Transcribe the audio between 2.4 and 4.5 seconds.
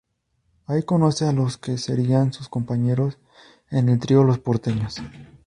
compañeros en el trío Los